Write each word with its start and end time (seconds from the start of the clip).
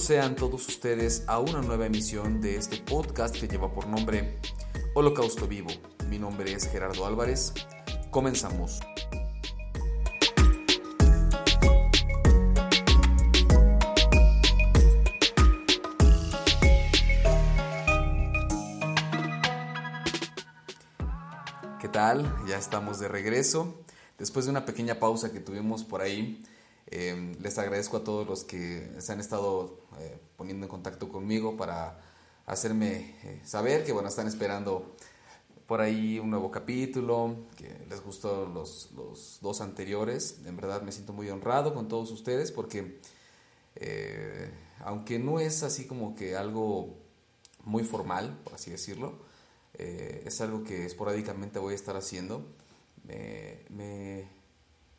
Sean 0.00 0.34
todos 0.34 0.66
ustedes 0.66 1.24
a 1.26 1.40
una 1.40 1.60
nueva 1.60 1.84
emisión 1.84 2.40
de 2.40 2.56
este 2.56 2.78
podcast 2.78 3.36
que 3.38 3.46
lleva 3.46 3.70
por 3.70 3.86
nombre 3.86 4.38
Holocausto 4.94 5.46
Vivo. 5.46 5.68
Mi 6.08 6.18
nombre 6.18 6.54
es 6.54 6.66
Gerardo 6.70 7.04
Álvarez. 7.04 7.52
Comenzamos. 8.10 8.80
¿Qué 21.78 21.88
tal? 21.92 22.34
Ya 22.48 22.56
estamos 22.56 22.98
de 23.00 23.08
regreso. 23.08 23.84
Después 24.18 24.46
de 24.46 24.50
una 24.50 24.64
pequeña 24.64 24.94
pausa 24.94 25.30
que 25.30 25.40
tuvimos 25.40 25.84
por 25.84 26.00
ahí, 26.00 26.42
eh, 26.92 27.36
les 27.40 27.56
agradezco 27.56 27.98
a 27.98 28.04
todos 28.04 28.26
los 28.26 28.42
que 28.42 28.90
se 28.98 29.12
han 29.12 29.20
estado 29.20 29.78
eh, 30.00 30.18
poniendo 30.36 30.66
en 30.66 30.70
contacto 30.70 31.08
conmigo 31.08 31.56
para 31.56 32.00
hacerme 32.46 33.14
eh, 33.22 33.40
saber 33.44 33.84
que 33.84 33.92
bueno, 33.92 34.08
están 34.08 34.26
esperando 34.26 34.96
por 35.68 35.80
ahí 35.80 36.18
un 36.18 36.30
nuevo 36.30 36.50
capítulo, 36.50 37.46
que 37.56 37.86
les 37.88 38.02
gustó 38.02 38.44
los, 38.46 38.90
los 38.96 39.38
dos 39.40 39.60
anteriores. 39.60 40.40
En 40.44 40.56
verdad 40.56 40.82
me 40.82 40.90
siento 40.90 41.12
muy 41.12 41.30
honrado 41.30 41.74
con 41.74 41.86
todos 41.86 42.10
ustedes 42.10 42.50
porque 42.50 42.98
aunque 44.80 45.20
no 45.20 45.38
es 45.38 45.62
así 45.62 45.86
como 45.86 46.16
que 46.16 46.36
algo 46.36 46.98
muy 47.64 47.84
formal, 47.84 48.36
por 48.42 48.54
así 48.54 48.72
decirlo, 48.72 49.14
es 49.74 50.40
algo 50.40 50.64
que 50.64 50.86
esporádicamente 50.86 51.60
voy 51.60 51.72
a 51.74 51.76
estar 51.76 51.96
haciendo. 51.96 52.44
me 53.68 54.39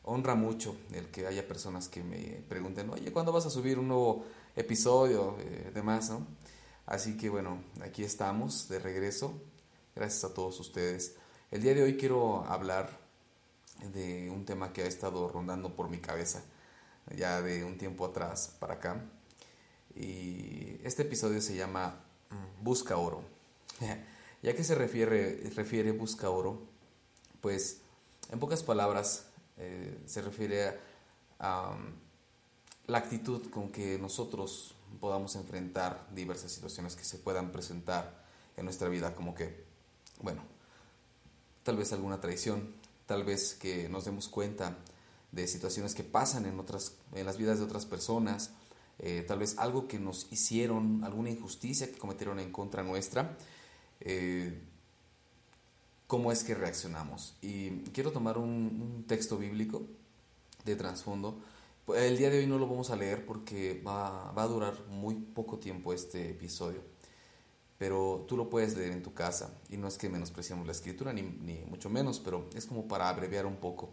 honra 0.04 0.36
mucho 0.36 0.76
el 0.94 1.08
que 1.08 1.28
haya 1.28 1.48
personas 1.48 1.88
que 1.88 2.04
me 2.04 2.44
pregunten, 2.50 2.90
oye, 2.90 3.12
¿cuándo 3.12 3.32
vas 3.32 3.46
a 3.46 3.50
subir 3.50 3.80
un 3.80 3.88
nuevo 3.88 4.26
episodio? 4.56 5.38
Eh, 5.40 5.72
demás, 5.74 6.10
¿no? 6.10 6.26
Así 6.86 7.18
que 7.18 7.30
bueno, 7.30 7.64
aquí 7.82 8.04
estamos 8.04 8.68
de 8.68 8.80
regreso. 8.80 9.34
Gracias 9.96 10.24
a 10.24 10.34
todos 10.34 10.60
ustedes. 10.60 11.16
El 11.52 11.62
día 11.62 11.74
de 11.74 11.84
hoy 11.84 11.98
quiero 11.98 12.44
hablar 12.46 12.90
de 13.94 14.30
un 14.30 14.46
tema 14.46 14.74
que 14.74 14.84
ha 14.84 14.88
estado 14.88 15.28
rondando 15.28 15.76
por 15.76 15.90
mi 15.90 16.00
cabeza 16.00 16.42
ya 17.16 17.42
de 17.42 17.64
un 17.64 17.78
tiempo 17.78 18.06
atrás 18.06 18.56
para 18.60 18.76
acá. 18.76 19.04
Y 19.96 20.78
este 20.84 21.04
episodio 21.04 21.42
se 21.42 21.56
llama 21.56 22.04
mm, 22.30 22.64
Busca 22.64 22.98
Oro. 22.98 23.24
ya 24.42 24.56
que 24.56 24.64
se 24.64 24.76
refiere, 24.76 25.50
refiere 25.56 25.92
Busca 25.92 26.30
Oro, 26.30 26.62
pues 27.42 27.82
en 28.32 28.40
pocas 28.40 28.64
palabras 28.64 29.26
eh, 29.62 30.02
se 30.08 30.24
refiere 30.24 30.80
a, 31.40 31.78
la 32.88 32.98
actitud 32.98 33.50
con 33.52 33.72
que 33.72 34.00
nosotros 34.00 34.74
podamos 35.00 35.36
enfrentar 35.36 36.08
diversas 36.14 36.52
situaciones 36.52 36.96
que 36.96 37.04
se 37.04 37.20
puedan 37.20 37.52
presentar 37.52 38.26
en 38.58 38.66
nuestra 38.66 38.90
vida, 38.90 39.14
como 39.14 39.36
que, 39.36 39.64
bueno, 40.20 40.42
tal 41.64 41.78
vez 41.78 41.94
alguna 41.94 42.20
traición, 42.20 42.74
tal 43.06 43.24
vez 43.24 43.54
que 43.54 43.88
nos 43.88 44.06
demos 44.06 44.28
cuenta 44.28 44.78
de 45.32 45.48
situaciones 45.48 45.94
que 45.94 46.04
pasan 46.04 46.48
en, 46.48 46.60
otras, 46.60 46.96
en 47.14 47.26
las 47.26 47.38
vidas 47.38 47.60
de 47.60 47.66
otras 47.66 47.86
personas, 47.86 48.52
eh, 48.98 49.24
tal 49.28 49.40
vez 49.40 49.60
algo 49.60 49.88
que 49.88 50.00
nos 50.00 50.28
hicieron, 50.32 51.04
alguna 51.04 51.30
injusticia 51.30 51.92
que 51.92 52.00
cometieron 52.00 52.40
en 52.40 52.52
contra 52.52 52.82
nuestra. 52.82 53.38
Eh, 54.00 54.60
cómo 56.12 56.34
es 56.34 56.44
que 56.44 56.56
reaccionamos. 56.56 57.38
Y 57.42 57.70
quiero 57.94 58.12
tomar 58.12 58.38
un, 58.38 59.06
texto 59.08 59.38
bíblico 59.38 59.84
de 60.66 60.76
trasfondo. 60.76 61.40
El 61.96 62.18
día 62.18 62.30
de 62.30 62.40
hoy 62.40 62.48
no 62.48 62.58
lo 62.58 62.68
vamos 62.68 62.90
a 62.90 62.98
leer 62.98 63.26
porque 63.26 63.82
va, 63.82 64.30
a 64.36 64.48
durar 64.48 64.74
muy 64.90 65.16
poco 65.16 65.58
tiempo 65.58 65.94
este 65.94 66.32
episodio. 66.32 66.82
Pero 67.78 68.26
tú 68.28 68.36
lo 68.36 68.50
puedes 68.50 68.76
leer 68.76 68.92
en 68.92 69.04
tu 69.04 69.14
casa. 69.14 69.54
Y 69.70 69.78
no 69.78 69.88
es 69.88 69.98
que 69.98 70.10
menospreciamos 70.10 70.66
la 70.66 70.74
escritura, 70.74 71.14
ni, 71.14 71.24
mucho 71.24 71.90
menos, 71.90 72.20
pero 72.20 72.50
es 72.56 72.66
como 72.66 72.90
para 72.90 73.08
abreviar 73.08 73.46
un 73.46 73.56
poco. 73.56 73.90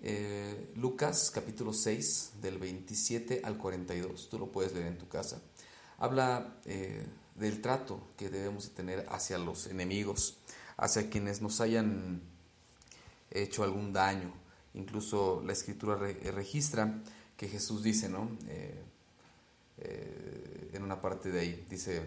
Eh, 0.00 0.72
Lucas 0.74 1.30
capítulo 1.30 1.74
6 1.74 2.30
del 2.40 2.56
27 2.56 3.42
al 3.44 3.58
42, 3.58 4.30
tú 4.30 4.38
lo 4.38 4.50
puedes 4.50 4.72
leer 4.72 4.86
en 4.86 4.96
tu 4.96 5.06
casa. 5.06 5.42
Habla 5.98 6.56
eh, 6.64 7.04
del 7.34 7.60
trato 7.60 8.00
que 8.16 8.30
debemos 8.30 8.70
tener 8.70 9.04
hacia 9.10 9.36
los 9.36 9.66
enemigos 9.66 10.38
hacia 10.76 11.08
quienes 11.08 11.40
nos 11.40 11.60
hayan 11.60 12.20
hecho 13.30 13.64
algún 13.64 13.92
daño. 13.92 14.32
Incluso 14.74 15.42
la 15.44 15.52
escritura 15.52 15.96
registra 15.96 17.02
que 17.36 17.48
Jesús 17.48 17.82
dice, 17.82 18.08
¿no? 18.08 18.30
Eh, 18.48 18.82
eh, 19.78 20.70
en 20.72 20.82
una 20.82 21.00
parte 21.00 21.30
de 21.30 21.40
ahí, 21.40 21.66
dice, 21.68 22.02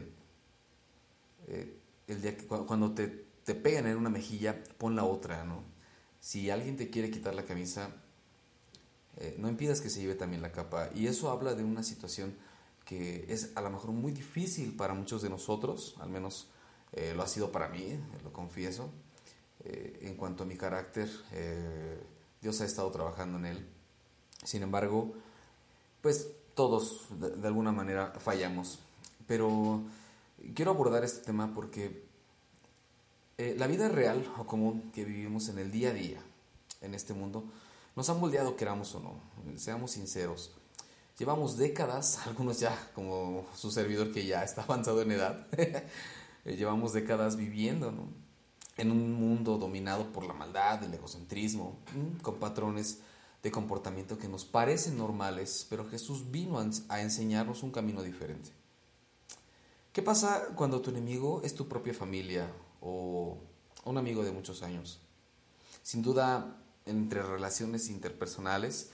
eh, 1.48 1.78
el 2.08 2.22
día 2.22 2.36
que 2.38 2.46
cuando 2.46 2.92
te, 2.94 3.08
te 3.44 3.56
pegan 3.56 3.88
en 3.88 3.98
una 3.98 4.10
mejilla, 4.10 4.64
pon 4.78 4.96
la 4.96 5.04
otra, 5.04 5.44
¿no? 5.46 5.64
Si 6.20 6.50
alguien 6.50 6.78
te 6.78 6.90
quiere 6.90 7.10
quitar 7.10 7.34
la 7.34 7.44
camisa, 7.44 7.92
no 9.38 9.50
impidas 9.50 9.82
que 9.82 9.90
se 9.90 10.00
lleve 10.00 10.16
también 10.16 10.42
la 10.42 10.54
capa. 10.54 10.92
Y 10.96 11.08
eso 11.08 11.30
habla 11.30 11.54
de 11.54 11.64
una 11.64 11.84
situación 11.84 12.36
que 12.86 13.26
es 13.28 13.52
a 13.56 13.62
lo 13.62 13.70
mejor 13.70 13.92
muy 13.92 14.14
difícil 14.14 14.76
para 14.76 14.94
muchos 14.94 15.22
de 15.22 15.30
nosotros, 15.30 15.96
al 16.00 16.10
menos 16.10 16.48
eh, 16.94 17.14
lo 17.16 17.24
ha 17.24 17.28
sido 17.28 17.52
para 17.52 17.68
mí, 17.70 17.84
eh, 17.84 18.00
lo 18.24 18.32
confieso. 18.34 18.90
Eh, 19.64 20.00
en 20.04 20.16
cuanto 20.16 20.44
a 20.44 20.46
mi 20.46 20.56
carácter, 20.56 21.10
Dios 22.42 22.62
ha 22.62 22.66
estado 22.66 22.90
trabajando 22.92 23.38
en 23.38 23.46
él. 23.46 23.68
Sin 24.44 24.64
embargo, 24.64 25.14
pues 26.02 26.28
todos 26.56 27.08
de, 27.20 27.48
alguna 27.48 27.72
manera 27.72 28.14
fallamos. 28.20 28.80
Pero 29.28 29.82
quiero 30.56 30.72
abordar 30.72 31.04
este 31.04 31.26
tema 31.26 31.54
porque 31.54 32.04
la 33.38 33.68
vida 33.68 33.90
real 33.90 34.26
o 34.38 34.46
común 34.46 34.92
que 34.94 35.04
vivimos 35.04 35.50
en 35.50 35.60
el 35.60 35.72
día 35.72 35.90
a 35.90 35.94
día 35.94 36.22
en 36.82 36.94
este 36.94 37.14
mundo 37.14 37.44
nos 37.96 38.10
han 38.10 38.20
moldeado, 38.20 38.56
queramos 38.56 38.96
o 38.96 39.02
no, 39.02 39.20
seamos 39.58 39.92
sinceros. 39.92 40.52
Llevamos 41.18 41.58
décadas, 41.58 42.20
algunos 42.26 42.60
ya, 42.60 42.74
como 42.96 43.46
su 43.54 43.72
servidor 43.72 44.14
que 44.14 44.26
ya 44.26 44.44
está 44.44 44.64
avanzado 44.64 45.02
en 45.02 45.12
edad, 45.12 45.48
Eh, 46.50 46.56
llevamos 46.56 46.94
décadas 46.94 47.36
viviendo, 47.36 47.94
En 48.78 48.92
un 48.92 49.12
mundo 49.12 49.58
dominado 49.58 50.12
por 50.14 50.24
la 50.24 50.34
maldad, 50.34 50.82
el 50.84 50.94
egocentrismo, 50.94 51.78
con 52.22 52.36
patrones 52.36 53.00
de 53.44 53.52
comportamiento 53.52 54.18
que 54.18 54.30
nos 54.30 54.46
parecen 54.46 54.98
normales, 54.98 55.68
pero 55.70 55.86
Jesús 55.90 56.32
vino 56.32 56.58
a 56.88 57.02
enseñarnos 57.02 57.62
un 57.62 57.72
camino 57.72 58.02
diferente. 58.02 58.52
¿Qué 59.92 60.02
pasa 60.02 60.48
cuando 60.56 60.80
tu 60.80 60.92
enemigo 60.92 61.42
es 61.44 61.56
tu 61.56 61.68
propia 61.68 61.94
familia 61.94 62.50
o 62.80 63.38
un 63.84 63.98
amigo 63.98 64.24
de 64.24 64.32
muchos 64.32 64.64
años? 64.64 65.02
Sin 65.84 66.02
duda, 66.02 66.58
entre 66.86 67.22
relaciones 67.22 67.90
interpersonales, 67.90 68.92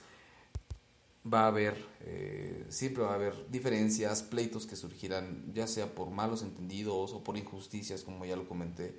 va 1.32 1.44
a 1.44 1.46
haber, 1.48 1.76
eh, 2.00 2.66
siempre 2.68 3.02
va 3.02 3.12
a 3.12 3.14
haber 3.14 3.50
diferencias, 3.50 4.22
pleitos 4.22 4.66
que 4.66 4.76
surgirán, 4.76 5.52
ya 5.54 5.66
sea 5.66 5.94
por 5.94 6.10
malos 6.10 6.42
entendidos 6.42 7.12
o 7.12 7.24
por 7.24 7.36
injusticias, 7.36 8.02
como 8.02 8.24
ya 8.24 8.36
lo 8.36 8.48
comenté. 8.48 8.98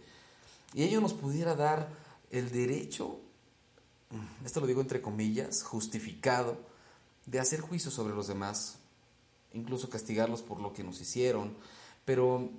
Y 0.73 0.83
ello 0.83 0.99
nos 0.99 1.13
pudiera 1.13 1.55
dar 1.55 1.89
el 2.29 2.51
derecho, 2.51 3.19
esto 4.43 4.59
lo 4.59 4.67
digo 4.67 4.81
entre 4.81 5.01
comillas, 5.01 5.63
justificado, 5.63 6.57
de 7.25 7.39
hacer 7.39 7.61
juicio 7.61 7.91
sobre 7.91 8.13
los 8.13 8.27
demás, 8.27 8.79
incluso 9.53 9.89
castigarlos 9.89 10.41
por 10.41 10.59
lo 10.59 10.73
que 10.73 10.83
nos 10.83 10.99
hicieron. 10.99 11.55
Pero 12.05 12.49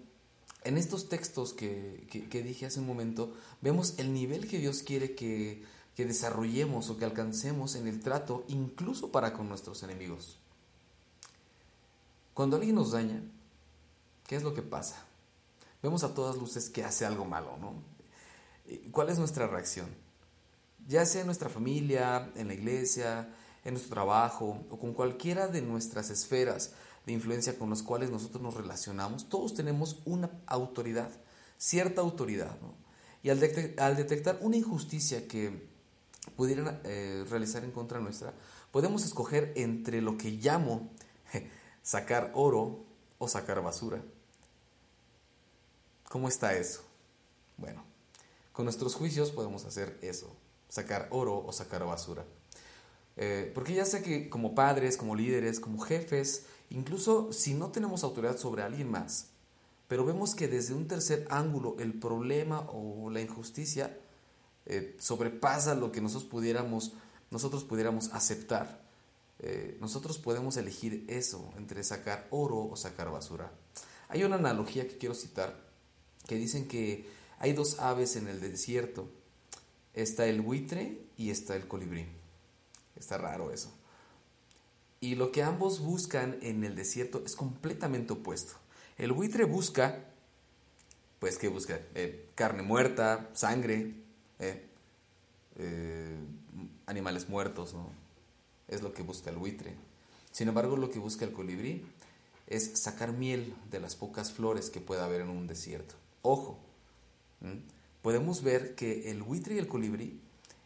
en 0.65 0.78
estos 0.78 1.09
textos 1.09 1.53
que, 1.53 2.07
que 2.31 2.42
dije 2.42 2.66
hace 2.66 2.81
un 2.81 2.87
momento, 2.87 3.34
vemos 3.60 3.98
el 3.98 4.13
nivel 4.13 4.48
que 4.48 4.59
Dios 4.59 4.83
quiere 4.83 5.15
que 5.15 5.63
que 5.98 6.06
desarrollemos 6.06 6.91
o 6.91 6.97
que 6.97 7.04
alcancemos 7.04 7.74
en 7.74 7.89
el 7.89 7.98
trato, 7.98 8.45
incluso 8.47 9.10
para 9.10 9.33
con 9.33 9.48
nuestros 9.48 9.83
enemigos. 9.83 10.39
Cuando 12.34 12.54
alguien 12.54 12.77
nos 12.77 12.92
daña, 12.92 13.21
¿qué 14.28 14.36
es 14.36 14.45
lo 14.45 14.54
que 14.54 14.62
pasa? 14.62 15.04
Vemos 15.83 16.04
a 16.04 16.15
todas 16.15 16.36
luces 16.36 16.71
que 16.71 16.84
hace 16.84 17.04
algo 17.04 17.24
malo, 17.24 17.56
¿no? 17.60 17.83
¿Cuál 18.92 19.09
es 19.09 19.18
nuestra 19.18 19.48
reacción? 19.48 19.89
Ya 20.86 21.04
sea 21.04 21.22
en 21.22 21.27
nuestra 21.27 21.48
familia, 21.48 22.30
en 22.36 22.47
la 22.47 22.54
iglesia, 22.54 23.34
en 23.65 23.74
nuestro 23.74 23.92
trabajo 23.92 24.65
o 24.71 24.78
con 24.78 24.94
cualquiera 24.94 25.48
de 25.48 25.62
nuestras 25.62 26.10
esferas 26.10 26.74
de 27.06 27.12
influencia 27.12 27.59
con 27.59 27.71
las 27.71 27.83
cuales 27.83 28.10
nosotros 28.10 28.41
nos 28.41 28.54
relacionamos, 28.54 29.28
todos 29.28 29.53
tenemos 29.53 30.01
una 30.04 30.30
autoridad, 30.47 31.10
cierta 31.56 32.03
autoridad, 32.03 32.56
¿no? 32.60 32.77
Y 33.24 33.30
al, 33.30 33.41
al 33.78 33.97
detectar 33.97 34.39
una 34.42 34.56
injusticia 34.56 35.27
que 35.27 35.77
pudieran 36.36 36.80
eh, 36.84 37.24
realizar 37.28 37.65
en 37.65 37.70
contra 37.70 38.00
nuestra, 38.00 38.34
podemos 38.70 39.04
escoger 39.04 39.53
entre 39.56 40.00
lo 40.03 40.16
que 40.16 40.30
llamo 40.32 40.91
sacar 41.82 42.32
oro 42.34 42.84
o 43.18 43.28
sacar 43.28 43.62
basura. 43.62 44.03
¿Cómo 46.09 46.28
está 46.28 46.54
eso? 46.54 46.82
Bueno, 47.56 47.82
con 48.53 48.66
nuestros 48.66 48.94
juicios 48.94 49.30
podemos 49.30 49.65
hacer 49.65 49.98
eso, 50.03 50.36
sacar 50.68 51.09
oro 51.10 51.42
o 51.44 51.53
sacar 51.53 51.84
basura. 51.84 52.24
Eh, 53.16 53.50
porque 53.54 53.74
ya 53.74 53.84
sé 53.84 54.03
que 54.03 54.28
como 54.28 54.54
padres, 54.54 54.97
como 54.97 55.16
líderes, 55.16 55.60
como 55.60 55.80
jefes, 55.80 56.44
incluso 56.70 57.32
si 57.32 57.54
no 57.54 57.70
tenemos 57.70 58.04
autoridad 58.04 58.36
sobre 58.36 58.62
alguien 58.62 58.91
más, 58.91 59.30
pero 59.88 60.04
vemos 60.04 60.34
que 60.34 60.47
desde 60.47 60.74
un 60.74 60.88
tercer 60.88 61.26
ángulo 61.30 61.76
el 61.78 61.98
problema 61.98 62.68
o 62.70 63.10
la 63.10 63.20
injusticia 63.22 63.98
eh, 64.68 64.97
sobrepasa 64.98 65.74
lo 65.74 65.91
que 65.91 66.00
nosotros 66.00 66.30
pudiéramos, 66.30 66.92
nosotros 67.30 67.65
pudiéramos 67.65 68.12
aceptar. 68.12 68.86
Eh, 69.41 69.76
nosotros 69.80 70.18
podemos 70.18 70.56
elegir 70.56 71.04
eso 71.09 71.53
entre 71.56 71.82
sacar 71.84 72.26
oro 72.30 72.68
o 72.70 72.76
sacar 72.76 73.10
basura. 73.10 73.50
Hay 74.09 74.24
una 74.24 74.36
analogía 74.36 74.86
que 74.86 74.98
quiero 74.98 75.15
citar 75.15 75.68
que 76.26 76.36
dicen 76.36 76.68
que 76.68 77.09
hay 77.38 77.54
dos 77.54 77.78
aves 77.78 78.16
en 78.16 78.28
el 78.28 78.41
desierto. 78.41 79.09
Está 79.94 80.26
el 80.26 80.42
buitre 80.42 81.00
y 81.16 81.30
está 81.30 81.56
el 81.56 81.66
colibrí. 81.66 82.06
Está 82.94 83.16
raro 83.16 83.50
eso. 83.50 83.72
Y 85.00 85.15
lo 85.15 85.32
que 85.32 85.42
ambos 85.42 85.80
buscan 85.80 86.38
en 86.42 86.65
el 86.65 86.74
desierto 86.74 87.22
es 87.24 87.36
completamente 87.36 88.12
opuesto. 88.12 88.54
El 88.98 89.12
buitre 89.12 89.44
busca, 89.44 90.04
pues, 91.20 91.38
¿qué 91.38 91.48
busca? 91.48 91.80
Eh, 91.94 92.28
carne 92.34 92.62
muerta, 92.62 93.30
sangre, 93.32 93.94
eh, 94.39 94.69
eh, 95.57 96.19
animales 96.87 97.29
muertos, 97.29 97.75
¿no? 97.75 97.91
Es 98.69 98.83
lo 98.83 98.93
que 98.93 99.03
busca 99.03 99.31
el 99.31 99.37
buitre. 99.37 99.75
Sin 100.31 100.49
embargo, 100.49 100.77
lo 100.77 100.91
que 100.91 100.99
busca 100.99 101.25
el 101.25 101.33
colibrí 101.33 101.85
es 102.47 102.79
sacar 102.81 103.13
miel 103.13 103.55
de 103.71 103.81
las 103.81 103.97
pocas 103.97 104.33
flores 104.33 104.71
que 104.71 104.81
pueda 104.81 105.05
haber 105.05 105.23
en 105.23 105.31
un 105.31 105.47
desierto. 105.47 105.95
Ojo, 106.23 106.59
podemos 108.03 108.43
ver 108.43 108.75
que 108.75 109.11
el 109.11 109.23
buitre 109.23 109.55
y 109.55 109.59
el 109.59 109.69
colibrí 109.69 110.21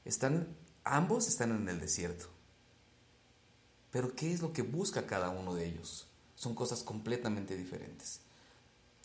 están, 0.05 0.49
ambos 0.85 1.29
están 1.29 1.53
en 1.53 1.69
el 1.69 1.81
desierto. 1.81 2.27
Pero 3.91 4.15
¿qué 4.15 4.33
es 4.33 4.41
lo 4.41 4.53
que 4.53 4.63
busca 4.63 5.07
cada 5.07 5.31
uno 5.31 5.55
de 5.55 5.67
ellos? 5.67 6.07
Son 6.35 6.55
cosas 6.55 6.83
completamente 6.83 7.57
diferentes. 7.57 8.21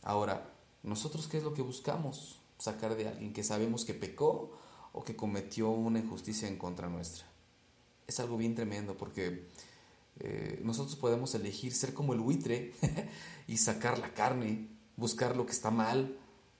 Ahora, 0.01 0.49
¿nosotros 0.83 1.27
qué 1.27 1.37
es 1.37 1.43
lo 1.43 1.53
que 1.53 1.61
buscamos? 1.61 2.39
Sacar 2.57 2.95
de 2.95 3.07
alguien 3.07 3.33
que 3.33 3.43
sabemos 3.43 3.85
que 3.85 3.93
pecó 3.93 4.57
o 4.93 5.03
que 5.03 5.15
cometió 5.15 5.69
una 5.69 5.99
injusticia 5.99 6.47
en 6.47 6.57
contra 6.57 6.89
nuestra. 6.89 7.25
Es 8.07 8.19
algo 8.19 8.37
bien 8.37 8.55
tremendo 8.55 8.97
porque 8.97 9.47
eh, 10.19 10.59
nosotros 10.63 10.95
podemos 10.95 11.35
elegir 11.35 11.73
ser 11.73 11.93
como 11.93 12.13
el 12.13 12.19
buitre 12.19 12.73
y 13.47 13.57
sacar 13.57 13.99
la 13.99 14.13
carne, 14.13 14.67
buscar 14.95 15.35
lo 15.35 15.45
que 15.45 15.51
está 15.51 15.69
mal, 15.69 16.17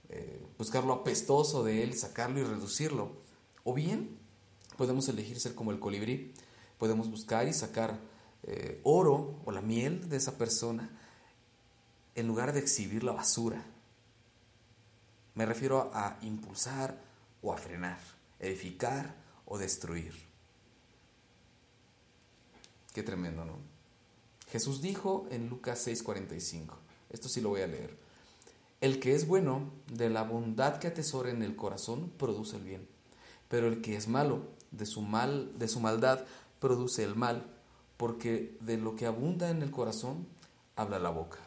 eh, 0.10 0.40
buscar 0.58 0.84
lo 0.84 0.94
apestoso 0.94 1.64
de 1.64 1.84
él, 1.84 1.98
sacarlo 1.98 2.40
y 2.40 2.44
reducirlo. 2.44 3.12
O 3.64 3.74
bien 3.74 4.18
podemos 4.78 5.10
elegir 5.10 5.40
ser 5.40 5.56
como 5.56 5.72
el 5.72 5.80
colibrí, 5.80 6.34
podemos 6.78 7.10
buscar 7.10 7.48
y 7.48 7.54
sacar 7.54 8.00
eh, 8.44 8.80
oro 8.84 9.42
o 9.46 9.52
la 9.52 9.62
miel 9.62 10.08
de 10.10 10.18
esa 10.18 10.38
persona 10.38 10.90
en 12.16 12.28
lugar 12.28 12.54
de 12.54 12.60
exhibir 12.60 13.04
la 13.04 13.14
basura. 13.14 13.66
Me 15.38 15.46
refiero 15.46 15.92
a 15.94 16.18
impulsar 16.22 17.00
o 17.44 17.54
a 17.54 17.58
frenar, 17.58 18.00
edificar 18.40 19.14
o 19.46 19.60
destruir. 19.60 20.16
Qué 22.92 23.04
tremendo, 23.04 23.46
¿no? 23.46 23.54
Jesús 24.50 24.82
dijo 24.82 25.28
en 25.30 25.48
Lucas 25.48 25.86
6:45, 25.86 26.74
esto 27.12 27.30
sí 27.30 27.42
lo 27.42 27.50
voy 27.50 27.62
a 27.62 27.68
leer, 27.68 27.96
el 28.82 29.00
que 29.00 29.14
es 29.14 29.28
bueno, 29.28 29.70
de 29.92 30.10
la 30.10 30.24
bondad 30.24 30.80
que 30.80 30.88
atesora 30.88 31.30
en 31.30 31.44
el 31.44 31.56
corazón, 31.56 32.10
produce 32.18 32.56
el 32.56 32.64
bien, 32.64 32.88
pero 33.48 33.68
el 33.68 33.82
que 33.82 33.96
es 33.96 34.08
malo, 34.08 34.42
de 34.72 34.88
su 34.88 35.04
mal, 35.04 35.56
de 35.60 35.68
su 35.68 35.80
maldad, 35.80 36.26
produce 36.60 37.04
el 37.04 37.16
mal, 37.16 37.46
porque 37.98 38.58
de 38.62 38.78
lo 38.78 38.96
que 38.96 39.06
abunda 39.06 39.52
en 39.52 39.62
el 39.62 39.70
corazón, 39.70 40.26
habla 40.76 40.98
la 40.98 41.12
boca. 41.12 41.38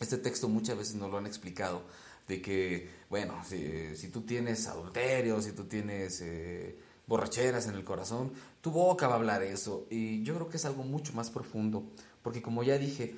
Este 0.00 0.18
texto 0.18 0.48
muchas 0.48 0.76
veces 0.76 0.96
nos 0.96 1.08
lo 1.08 1.18
han 1.18 1.26
explicado, 1.26 1.82
de 2.26 2.42
que, 2.42 2.90
bueno, 3.08 3.34
si, 3.44 4.08
tú 4.08 4.22
tienes 4.22 4.66
adulterio, 4.66 5.40
si 5.40 5.52
tú 5.52 5.64
tienes 5.64 6.20
eh, 6.22 6.76
borracheras 7.06 7.66
en 7.68 7.74
el 7.74 7.84
corazón, 7.84 8.32
tu 8.60 8.70
boca 8.70 9.06
va 9.06 9.14
a 9.14 9.18
hablar 9.18 9.42
eso. 9.42 9.86
Y 9.90 10.22
yo 10.22 10.34
creo 10.34 10.48
que 10.48 10.56
es 10.56 10.64
algo 10.64 10.82
mucho 10.82 11.12
más 11.12 11.30
profundo, 11.30 11.84
porque 12.22 12.42
como 12.42 12.62
ya 12.62 12.78
dije, 12.78 13.16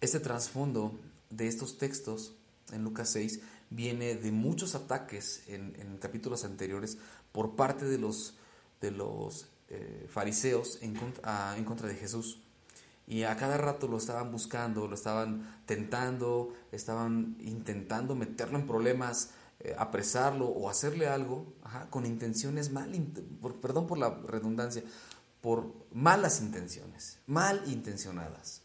este 0.00 0.20
trasfondo 0.20 0.98
de 1.30 1.48
estos 1.48 1.76
textos 1.78 2.34
en 2.72 2.84
Lucas 2.84 3.10
6 3.10 3.40
viene 3.70 4.14
de 4.14 4.32
muchos 4.32 4.74
ataques 4.74 5.42
en, 5.48 5.98
capítulos 6.00 6.44
anteriores 6.44 6.96
por 7.32 7.56
parte 7.56 7.84
de 7.84 7.98
los, 7.98 8.34
de 8.80 8.90
los 8.90 9.46
eh, 9.68 10.06
fariseos 10.10 10.78
en 10.80 10.96
en 11.56 11.64
contra 11.64 11.88
de 11.88 11.94
Jesús. 11.94 12.40
Y 13.08 13.22
a 13.22 13.36
cada 13.38 13.56
rato 13.56 13.88
lo 13.88 13.96
estaban 13.96 14.30
buscando, 14.30 14.86
lo 14.86 14.94
estaban 14.94 15.62
tentando, 15.64 16.52
estaban 16.70 17.36
intentando 17.40 18.14
meterlo 18.14 18.58
en 18.58 18.66
problemas, 18.66 19.30
eh, 19.60 19.74
apresarlo 19.78 20.46
o 20.46 20.68
hacerle 20.68 21.08
algo 21.08 21.54
con 21.88 22.04
intenciones 22.04 22.70
mal, 22.70 22.92
perdón 23.62 23.86
por 23.86 23.96
la 23.96 24.10
redundancia, 24.10 24.82
por 25.40 25.72
malas 25.94 26.42
intenciones, 26.42 27.18
mal 27.26 27.62
intencionadas. 27.66 28.60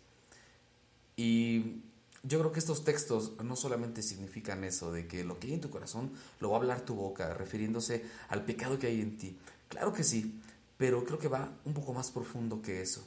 Y 1.16 1.82
yo 2.22 2.40
creo 2.40 2.52
que 2.52 2.60
estos 2.60 2.84
textos 2.84 3.34
no 3.42 3.56
solamente 3.56 4.02
significan 4.02 4.66
eso, 4.66 4.92
de 4.92 5.08
que 5.08 5.24
lo 5.24 5.40
que 5.40 5.48
hay 5.48 5.54
en 5.54 5.62
tu 5.62 5.70
corazón 5.70 6.12
lo 6.42 6.50
va 6.50 6.58
a 6.58 6.60
hablar 6.60 6.82
tu 6.82 6.96
boca, 6.96 7.34
refiriéndose 7.34 8.04
al 8.28 8.44
pecado 8.44 8.78
que 8.78 8.88
hay 8.88 9.00
en 9.00 9.18
ti. 9.18 9.38
Claro 9.70 9.94
que 9.94 10.04
sí, 10.04 10.42
pero 10.76 11.06
creo 11.06 11.18
que 11.18 11.30
va 11.30 11.58
un 11.64 11.74
poco 11.74 11.94
más 11.94 12.12
profundo 12.12 12.62
que 12.62 12.82
eso. 12.82 13.06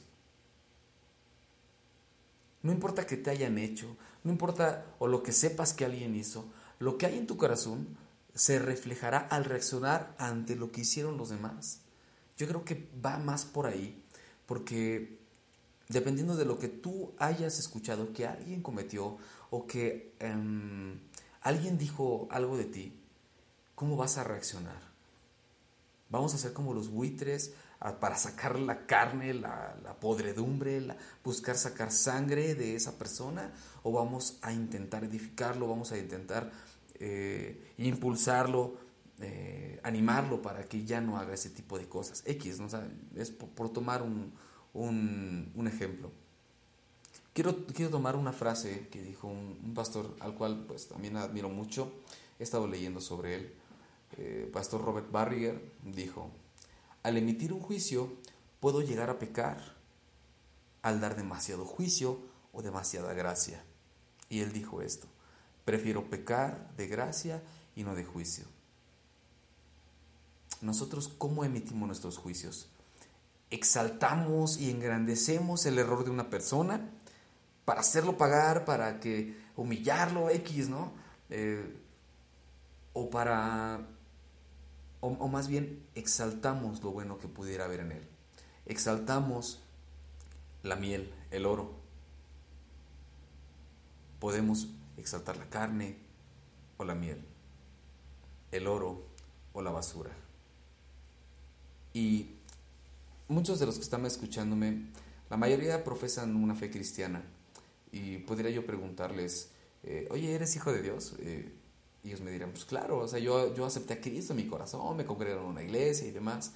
No 2.63 2.71
importa 2.71 3.05
que 3.05 3.17
te 3.17 3.29
hayan 3.29 3.57
hecho, 3.57 3.95
no 4.23 4.31
importa 4.31 4.85
o 4.99 5.07
lo 5.07 5.23
que 5.23 5.31
sepas 5.31 5.73
que 5.73 5.85
alguien 5.85 6.15
hizo, 6.15 6.45
lo 6.79 6.97
que 6.97 7.05
hay 7.05 7.17
en 7.17 7.27
tu 7.27 7.37
corazón 7.37 7.97
se 8.33 8.59
reflejará 8.59 9.19
al 9.19 9.45
reaccionar 9.45 10.15
ante 10.19 10.55
lo 10.55 10.71
que 10.71 10.81
hicieron 10.81 11.17
los 11.17 11.29
demás. 11.29 11.81
Yo 12.37 12.47
creo 12.47 12.63
que 12.63 12.89
va 13.03 13.17
más 13.17 13.45
por 13.45 13.65
ahí, 13.65 14.03
porque 14.45 15.17
dependiendo 15.89 16.35
de 16.35 16.45
lo 16.45 16.59
que 16.59 16.67
tú 16.67 17.13
hayas 17.17 17.59
escuchado 17.59 18.13
que 18.13 18.27
alguien 18.27 18.61
cometió 18.61 19.17
o 19.49 19.65
que 19.65 20.13
em, 20.19 20.99
alguien 21.41 21.77
dijo 21.77 22.27
algo 22.29 22.57
de 22.57 22.65
ti, 22.65 22.99
¿cómo 23.75 23.97
vas 23.97 24.17
a 24.17 24.23
reaccionar? 24.23 24.81
Vamos 26.09 26.33
a 26.33 26.37
ser 26.37 26.53
como 26.53 26.73
los 26.73 26.89
buitres 26.89 27.53
para 27.79 28.17
sacar 28.17 28.57
la 28.59 28.85
carne, 28.85 29.33
la, 29.33 29.95
podredumbre, 29.99 30.81
buscar 31.23 31.55
sacar 31.55 31.91
sangre 31.91 32.55
de 32.55 32.75
esa 32.75 32.97
persona, 32.97 33.51
o 33.83 33.91
vamos 33.91 34.39
a 34.41 34.51
intentar 34.51 35.03
edificarlo, 35.03 35.67
vamos 35.67 35.91
a 35.91 35.97
intentar 35.97 36.51
eh, 36.99 37.73
impulsarlo, 37.77 38.77
eh, 39.19 39.79
animarlo 39.83 40.41
para 40.41 40.63
que 40.63 40.85
ya 40.85 41.01
no 41.01 41.17
haga 41.17 41.33
ese 41.33 41.51
tipo 41.51 41.77
de 41.77 41.87
cosas. 41.87 42.23
X, 42.25 42.59
¿no? 42.59 42.67
es 43.15 43.31
por, 43.31 43.69
tomar 43.69 44.01
un, 44.01 44.33
un, 44.73 45.67
ejemplo. 45.67 46.11
Quiero, 47.33 47.65
quiero 47.67 47.91
tomar 47.91 48.15
una 48.15 48.33
frase 48.33 48.87
que 48.89 49.01
dijo 49.01 49.27
un, 49.27 49.73
pastor 49.75 50.15
al 50.19 50.33
cual 50.33 50.65
pues 50.67 50.87
también 50.87 51.15
admiro 51.17 51.49
mucho, 51.49 51.93
he 52.39 52.43
estado 52.43 52.67
leyendo 52.67 53.01
sobre 53.01 53.35
él, 53.35 53.53
eh, 54.17 54.49
pastor 54.51 54.83
Robert 54.83 55.11
Barriger, 55.11 55.61
dijo, 55.83 56.31
al 57.07 57.15
emitir 57.15 57.53
un 57.53 57.61
juicio, 57.61 58.11
puedo 58.59 58.81
llegar 58.81 59.09
a 59.09 59.17
pecar 59.17 59.75
al 60.81 60.99
dar 60.99 61.15
demasiado 61.15 61.63
juicio 61.63 62.19
o 62.51 62.61
demasiada 62.61 63.13
gracia. 63.13 63.63
Y 64.27 64.41
él 64.41 64.51
dijo 64.51 64.81
esto, 64.81 65.07
prefiero 65.63 66.09
pecar 66.09 66.69
de 66.75 66.87
gracia 66.87 67.41
y 67.77 67.85
no 67.85 67.95
de 67.95 68.03
juicio. 68.03 68.43
Nosotros, 70.59 71.07
¿cómo 71.17 71.45
emitimos 71.45 71.87
nuestros 71.87 72.17
juicios? 72.17 72.67
¿Exaltamos 73.51 74.57
y 74.57 74.69
engrandecemos 74.69 75.65
el 75.65 75.79
error 75.79 76.03
de 76.03 76.11
una 76.11 76.29
persona 76.29 76.89
para 77.63 77.79
hacerlo 77.79 78.17
pagar, 78.17 78.65
para 78.65 78.99
que 78.99 79.33
humillarlo, 79.55 80.29
X, 80.29 80.67
¿no? 80.67 80.91
Eh, 81.29 81.73
o 82.91 83.09
para 83.09 83.79
o, 84.99 85.27
más 85.27 85.47
bien 85.47 85.85
exaltamos 85.95 86.81
lo 86.83 86.91
bueno 86.91 87.17
que 87.17 87.27
pudiera 87.27 87.65
haber 87.65 87.81
en 87.81 87.91
él. 87.91 88.07
Exaltamos 88.65 89.59
la 90.63 90.75
miel, 90.75 91.13
el 91.31 91.45
oro. 91.45 91.71
Podemos 94.19 94.69
exaltar 94.97 95.37
la 95.37 95.49
carne 95.49 95.97
o 96.77 96.83
la 96.83 96.95
miel, 96.95 97.23
el 98.51 98.67
oro 98.67 99.05
o 99.53 99.61
la 99.61 99.71
basura. 99.71 100.11
Y 101.93 102.31
muchos 103.27 103.59
de 103.59 103.65
los 103.65 103.75
que 103.75 103.83
están 103.83 104.05
escuchándome, 104.05 104.87
la 105.29 105.37
mayoría 105.37 105.83
profesan 105.83 106.35
una 106.35 106.55
fe 106.55 106.69
cristiana. 106.71 107.23
Y 107.91 108.17
podría 108.19 108.49
yo 108.49 108.65
preguntarles, 108.65 109.51
eh, 109.83 110.07
oye, 110.11 110.33
¿eres 110.33 110.55
hijo 110.55 110.71
de 110.71 110.81
Dios? 110.81 111.15
Eh, 111.19 111.51
y 112.03 112.09
ellos 112.09 112.21
me 112.21 112.31
dirán, 112.31 112.51
pues 112.51 112.65
claro, 112.65 112.99
o 112.99 113.07
sea, 113.07 113.19
yo, 113.19 113.53
yo 113.55 113.65
acepté 113.65 113.93
a 113.93 114.01
Cristo 114.01 114.33
en 114.33 114.37
mi 114.37 114.47
corazón, 114.47 114.95
me 114.95 115.05
congregaron 115.05 115.45
en 115.45 115.51
una 115.51 115.63
iglesia 115.63 116.07
y 116.07 116.11
demás, 116.11 116.53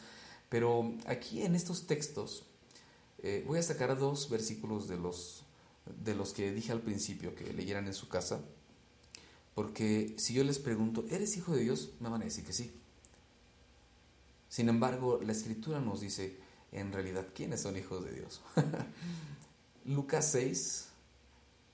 Pero 0.49 0.93
aquí 1.05 1.43
en 1.43 1.55
estos 1.55 1.87
textos 1.87 2.43
eh, 3.23 3.43
voy 3.47 3.59
a 3.59 3.63
sacar 3.63 3.97
dos 3.97 4.29
versículos 4.29 4.87
de 4.87 4.97
los, 4.97 5.43
de 6.03 6.15
los 6.15 6.33
que 6.33 6.51
dije 6.51 6.71
al 6.71 6.81
principio 6.81 7.35
que 7.35 7.53
leyeran 7.53 7.87
en 7.87 7.93
su 7.93 8.07
casa, 8.07 8.41
porque 9.53 10.15
si 10.17 10.33
yo 10.33 10.43
les 10.43 10.59
pregunto, 10.59 11.05
¿eres 11.09 11.37
hijo 11.37 11.53
de 11.53 11.63
Dios? 11.63 11.91
Me 11.99 12.09
van 12.09 12.21
a 12.21 12.25
decir 12.25 12.45
que 12.45 12.53
sí. 12.53 12.71
Sin 14.49 14.69
embargo, 14.69 15.19
la 15.23 15.31
escritura 15.31 15.79
nos 15.79 16.01
dice, 16.01 16.37
en 16.71 16.91
realidad, 16.91 17.27
¿quiénes 17.33 17.61
son 17.61 17.77
hijos 17.77 18.03
de 18.03 18.13
Dios? 18.13 18.41
Lucas 19.85 20.31
6, 20.31 20.87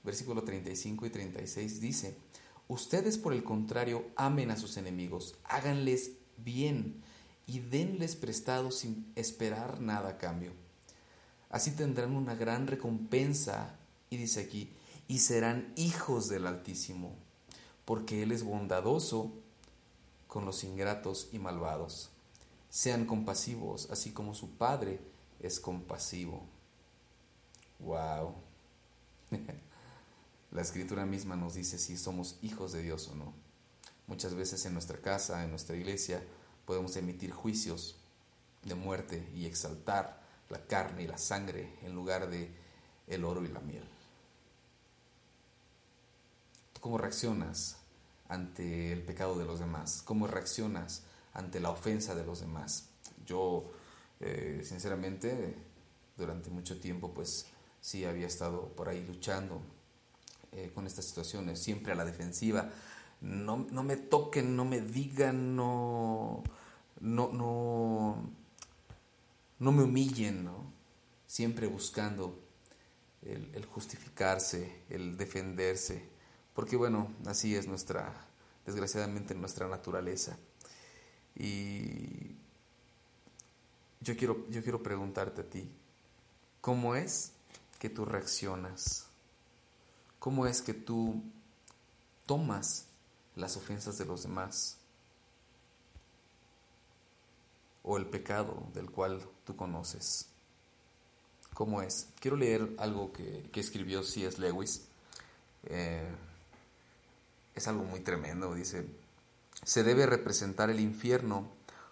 versículo 0.03 0.43
35 0.43 1.05
y 1.05 1.09
36 1.09 1.81
dice, 1.81 2.15
ustedes 2.67 3.17
por 3.17 3.33
el 3.33 3.43
contrario 3.43 4.05
amen 4.15 4.51
a 4.51 4.57
sus 4.57 4.77
enemigos, 4.77 5.35
háganles 5.43 6.11
bien 6.37 7.01
y 7.45 7.59
denles 7.59 8.15
prestado 8.15 8.71
sin 8.71 9.11
esperar 9.15 9.79
nada 9.79 10.09
a 10.09 10.17
cambio. 10.17 10.51
Así 11.49 11.71
tendrán 11.71 12.15
una 12.15 12.35
gran 12.35 12.67
recompensa, 12.67 13.75
y 14.09 14.17
dice 14.17 14.41
aquí, 14.41 14.69
y 15.07 15.19
serán 15.19 15.71
hijos 15.77 16.27
del 16.27 16.45
Altísimo, 16.45 17.15
porque 17.85 18.23
Él 18.23 18.31
es 18.33 18.43
bondadoso 18.43 19.31
con 20.27 20.45
los 20.45 20.63
ingratos 20.65 21.29
y 21.31 21.39
malvados. 21.39 22.09
Sean 22.69 23.05
compasivos, 23.05 23.89
así 23.89 24.11
como 24.11 24.35
su 24.35 24.49
Padre 24.51 24.99
es 25.39 25.59
compasivo. 25.61 26.43
Wow. 27.79 28.33
La 30.51 30.61
escritura 30.61 31.05
misma 31.05 31.35
nos 31.35 31.55
dice 31.55 31.77
si 31.77 31.97
somos 31.97 32.37
hijos 32.41 32.71
de 32.71 32.81
Dios 32.81 33.07
o 33.09 33.15
no. 33.15 33.33
Muchas 34.07 34.33
veces 34.33 34.65
en 34.65 34.73
nuestra 34.73 34.99
casa, 34.99 35.43
en 35.43 35.49
nuestra 35.49 35.75
iglesia, 35.75 36.23
podemos 36.65 36.95
emitir 36.95 37.31
juicios 37.31 37.97
de 38.63 38.75
muerte 38.75 39.29
y 39.35 39.45
exaltar 39.45 40.21
la 40.49 40.65
carne 40.65 41.03
y 41.03 41.07
la 41.07 41.17
sangre 41.17 41.77
en 41.81 41.93
lugar 41.93 42.29
de 42.29 42.49
el 43.07 43.25
oro 43.25 43.43
y 43.43 43.49
la 43.49 43.59
miel. 43.59 43.83
¿Cómo 46.79 46.97
reaccionas 46.97 47.77
ante 48.29 48.93
el 48.93 49.03
pecado 49.03 49.37
de 49.37 49.45
los 49.45 49.59
demás? 49.59 50.01
¿Cómo 50.03 50.27
reaccionas 50.27 51.03
ante 51.33 51.59
la 51.59 51.69
ofensa 51.69 52.15
de 52.15 52.25
los 52.25 52.39
demás? 52.39 52.89
Yo, 53.25 53.69
eh, 54.21 54.61
sinceramente, 54.63 55.55
durante 56.15 56.49
mucho 56.49 56.79
tiempo, 56.79 57.13
pues 57.13 57.47
sí 57.81 58.05
había 58.05 58.27
estado 58.27 58.69
por 58.69 58.87
ahí 58.87 59.05
luchando 59.05 59.61
eh, 60.51 60.71
con 60.73 60.87
estas 60.87 61.05
situaciones, 61.05 61.61
siempre 61.61 61.91
a 61.91 61.95
la 61.95 62.05
defensiva. 62.05 62.69
No, 63.21 63.67
no 63.71 63.83
me 63.83 63.97
toquen, 63.97 64.55
no 64.55 64.65
me 64.65 64.81
digan, 64.81 65.55
no, 65.55 66.43
no, 66.99 67.31
no, 67.31 68.29
no 69.59 69.71
me 69.71 69.83
humillen, 69.83 70.45
¿no? 70.45 70.71
Siempre 71.25 71.67
buscando 71.67 72.39
el, 73.23 73.49
el, 73.53 73.65
justificarse, 73.65 74.83
el 74.89 75.17
defenderse, 75.17 76.07
porque 76.53 76.75
bueno, 76.75 77.11
así 77.25 77.55
es 77.55 77.67
nuestra, 77.67 78.13
desgraciadamente 78.65 79.35
nuestra 79.35 79.67
naturaleza. 79.67 80.37
Y 81.35 82.35
yo 84.01 84.15
quiero, 84.15 84.47
yo 84.49 84.63
quiero 84.63 84.81
preguntarte 84.81 85.41
a 85.41 85.49
ti, 85.49 85.69
¿cómo 86.61 86.95
es 86.95 87.33
que 87.79 87.89
tú 87.89 88.05
reaccionas? 88.05 89.06
¿Cómo 90.19 90.47
es 90.47 90.61
que 90.61 90.73
tú 90.73 91.21
tomas 92.25 92.87
las 93.35 93.55
ofensas 93.57 93.97
de 93.97 94.05
los 94.05 94.23
demás? 94.23 94.77
o 97.87 97.97
el 97.97 98.05
pecado 98.05 98.67
del 98.73 98.91
cual 98.91 99.21
tú 99.45 99.55
conoces. 99.55 100.27
¿Cómo 101.53 101.81
es? 101.81 102.09
Quiero 102.19 102.35
leer 102.35 102.69
algo 102.77 103.13
que, 103.13 103.49
escribió 103.55 104.03
C.S. 104.03 104.39
Lewis. 104.39 104.83
Eh, 105.63 106.07
es 107.55 107.67
algo 107.67 107.83
muy 107.85 108.01
tremendo. 108.01 108.53
Dice, 108.53 108.85
se 109.63 109.83
debe 109.83 110.05
representar 110.05 110.69
el 110.69 110.81
infierno 110.81 111.47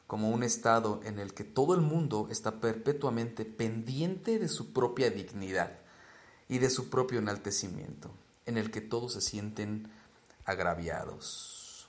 como 0.05 0.29
un 0.29 0.44
estado 0.44 1.00
en 1.03 1.17
el 1.17 1.34
que 1.34 1.46
todo 1.46 1.74
el 1.74 1.82
mundo 1.82 2.27
está 2.29 2.60
perpetuamente 2.60 3.46
pendiente 3.46 4.38
de 4.38 4.50
su 4.50 4.74
propia 4.74 5.10
dignidad 5.10 5.79
y 6.47 6.59
de 6.59 6.69
su 6.69 6.89
propio 6.89 7.19
enaltecimiento, 7.19 8.11
en 8.45 8.57
el 8.57 8.71
que 8.71 8.81
todos 8.81 9.13
se 9.13 9.21
sienten 9.21 9.89
agraviados. 10.45 11.87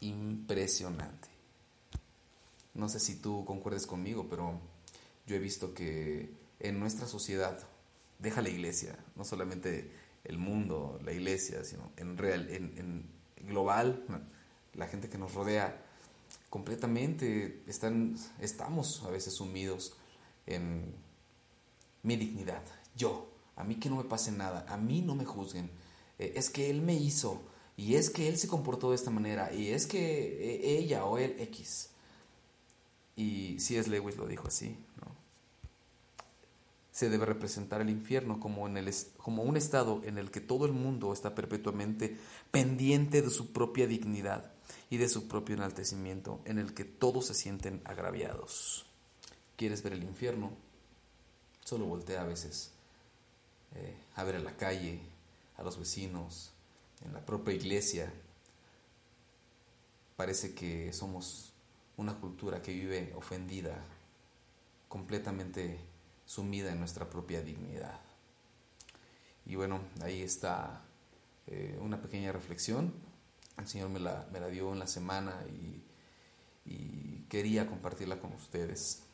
Impresionante. 0.00 1.28
No 2.74 2.88
sé 2.88 3.00
si 3.00 3.16
tú 3.16 3.44
concuerdes 3.44 3.86
conmigo, 3.86 4.28
pero 4.30 4.58
yo 5.26 5.36
he 5.36 5.38
visto 5.38 5.74
que 5.74 6.30
en 6.60 6.78
nuestra 6.78 7.06
sociedad, 7.06 7.58
deja 8.18 8.42
la 8.42 8.48
iglesia, 8.48 8.98
no 9.16 9.24
solamente 9.24 9.90
el 10.24 10.38
mundo, 10.38 11.00
la 11.04 11.12
iglesia, 11.12 11.64
sino 11.64 11.90
en 11.96 12.16
real, 12.16 12.48
en, 12.50 13.04
global, 13.46 14.04
la 14.74 14.86
gente 14.86 15.08
que 15.08 15.18
nos 15.18 15.34
rodea, 15.34 15.82
completamente 16.50 17.62
están, 17.66 18.16
estamos 18.38 19.02
a 19.04 19.10
veces 19.10 19.34
sumidos 19.34 19.94
en 20.46 20.94
mi 22.02 22.16
dignidad, 22.16 22.62
yo, 22.94 23.30
a 23.60 23.64
mí 23.64 23.76
que 23.76 23.90
no 23.90 23.96
me 23.96 24.04
pase 24.04 24.32
nada, 24.32 24.66
a 24.68 24.76
mí 24.76 25.02
no 25.02 25.14
me 25.14 25.24
juzguen, 25.24 25.70
eh, 26.18 26.32
es 26.36 26.50
que 26.50 26.70
él 26.70 26.82
me 26.82 26.94
hizo, 26.94 27.42
y 27.76 27.94
es 27.94 28.10
que 28.10 28.28
él 28.28 28.36
se 28.38 28.48
comportó 28.48 28.90
de 28.90 28.96
esta 28.96 29.10
manera, 29.10 29.52
y 29.52 29.68
es 29.70 29.86
que 29.86 29.98
eh, 29.98 30.78
ella 30.78 31.04
o 31.04 31.18
él 31.18 31.36
X. 31.38 31.90
Y 33.16 33.58
C.S. 33.58 33.88
Lewis 33.90 34.16
lo 34.16 34.26
dijo 34.26 34.48
así, 34.48 34.76
¿no? 35.00 35.14
Se 36.90 37.08
debe 37.08 37.24
representar 37.24 37.80
el 37.80 37.90
infierno 37.90 38.40
como, 38.40 38.66
en 38.66 38.76
el, 38.76 38.92
como 39.18 39.42
un 39.42 39.56
estado 39.56 40.02
en 40.04 40.18
el 40.18 40.30
que 40.30 40.40
todo 40.40 40.66
el 40.66 40.72
mundo 40.72 41.12
está 41.12 41.34
perpetuamente 41.34 42.18
pendiente 42.50 43.22
de 43.22 43.30
su 43.30 43.52
propia 43.52 43.86
dignidad 43.86 44.52
y 44.90 44.96
de 44.96 45.08
su 45.08 45.28
propio 45.28 45.54
enaltecimiento, 45.54 46.40
en 46.44 46.58
el 46.58 46.74
que 46.74 46.84
todos 46.84 47.26
se 47.26 47.34
sienten 47.34 47.80
agraviados. 47.84 48.86
¿Quieres 49.56 49.82
ver 49.82 49.92
el 49.92 50.02
infierno? 50.02 50.50
Solo 51.64 51.86
voltea 51.86 52.22
a 52.22 52.26
veces 52.26 52.72
eh, 53.74 53.96
a 54.16 54.24
ver 54.24 54.36
a 54.36 54.40
la 54.40 54.56
calle, 54.56 55.00
a 55.56 55.62
los 55.62 55.78
vecinos, 55.78 56.50
en 57.04 57.12
la 57.12 57.24
propia 57.24 57.54
iglesia. 57.54 58.12
Parece 60.16 60.54
que 60.54 60.92
somos 60.92 61.52
una 61.96 62.14
cultura 62.14 62.62
que 62.62 62.72
vive 62.72 63.12
ofendida, 63.16 63.76
completamente 64.88 65.78
sumida 66.26 66.72
en 66.72 66.78
nuestra 66.78 67.08
propia 67.08 67.42
dignidad. 67.42 68.00
Y 69.46 69.56
bueno, 69.56 69.80
ahí 70.02 70.22
está 70.22 70.82
eh, 71.46 71.76
una 71.80 72.00
pequeña 72.00 72.32
reflexión. 72.32 72.94
El 73.58 73.66
Señor 73.66 73.88
me 73.88 73.98
la, 73.98 74.28
me 74.32 74.40
la 74.40 74.46
dio 74.48 74.72
en 74.72 74.78
la 74.78 74.86
semana 74.86 75.34
y, 75.48 75.82
quería 77.28 77.68
compartirla 77.68 78.18
con 78.18 78.32
ustedes. 78.32 79.04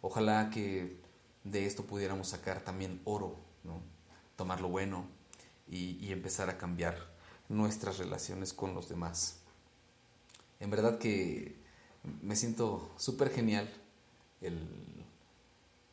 Ojalá 0.00 0.48
que 0.48 0.96
de 1.44 1.66
esto 1.66 1.84
pudiéramos 1.84 2.28
sacar 2.28 2.64
también 2.64 3.00
oro, 3.04 3.36
¿no? 3.66 3.80
tomar 4.36 4.60
lo 4.60 4.68
bueno 4.68 5.06
y, 5.68 5.96
y 6.04 6.12
empezar 6.12 6.50
a 6.50 6.58
cambiar 6.58 6.96
nuestras 7.48 7.98
relaciones 7.98 8.52
con 8.52 8.74
los 8.74 8.88
demás. 8.88 9.38
En 10.60 10.70
verdad 10.70 10.98
que 10.98 11.56
me 12.22 12.36
siento 12.36 12.90
súper 12.96 13.30
genial 13.30 13.68
el, 14.40 14.58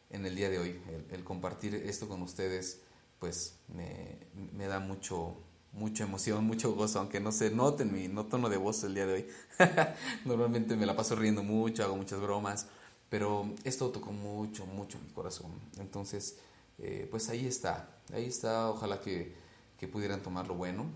en 0.10 0.26
el 0.26 0.36
día 0.36 0.50
de 0.50 0.60
hoy. 0.60 0.80
El, 1.12 1.24
compartir 1.24 1.76
esto 1.76 2.08
con 2.08 2.22
ustedes, 2.22 2.80
pues 3.20 3.56
me, 3.68 4.68
da 4.68 4.80
mucho, 4.80 5.36
mucha 5.74 6.06
emoción, 6.06 6.46
mucho 6.48 6.74
gozo, 6.74 7.00
aunque 7.00 7.20
no 7.20 7.32
se 7.32 7.52
note 7.52 7.86
mi 7.86 8.08
no 8.08 8.26
tono 8.26 8.50
de 8.50 8.58
voz 8.58 8.84
el 8.84 8.96
día 8.96 9.06
de 9.06 9.14
hoy. 9.14 9.28
Normalmente 10.26 10.76
me 10.76 10.86
la 10.86 10.96
paso 10.96 11.16
riendo 11.16 11.44
mucho, 11.44 11.84
hago 11.84 11.96
muchas 11.96 12.22
bromas, 12.22 12.68
pero 13.10 13.54
esto 13.64 13.90
tocó 13.90 14.12
mucho, 14.12 14.66
mucho 14.66 15.00
mi 15.00 15.12
corazón. 15.12 15.52
Entonces, 15.78 16.38
eh, 16.80 17.08
pues 17.10 17.30
ahí 17.30 17.46
está, 17.46 17.90
ahí 18.14 18.26
está, 18.26 18.70
ojalá 18.70 19.00
que, 19.00 19.34
que 19.80 19.88
pudieran 19.88 20.22
tomar 20.22 20.48
lo 20.48 20.56
bueno, 20.56 20.90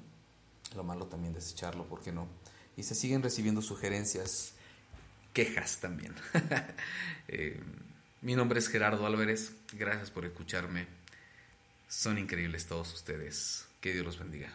lo 0.75 0.83
malo 0.83 1.07
también 1.07 1.33
desecharlo, 1.33 1.85
¿por 1.85 2.01
qué 2.01 2.11
no? 2.11 2.27
Y 2.75 2.83
se 2.83 2.95
siguen 2.95 3.23
recibiendo 3.23 3.61
sugerencias 3.61 4.53
quejas 5.33 5.79
también. 5.79 6.15
Eh, 7.29 7.59
mi 8.21 8.37
nombre 8.37 8.57
es 8.57 8.69
Gerardo 8.69 9.05
Álvarez, 9.05 9.51
gracias 9.73 10.11
por 10.11 10.23
escucharme. 10.23 10.87
Son 11.89 12.17
increíbles 12.17 12.65
todos 12.65 12.93
ustedes. 12.93 13.67
Que 13.81 13.91
Dios 13.91 14.05
los 14.05 14.17
bendiga. 14.17 14.53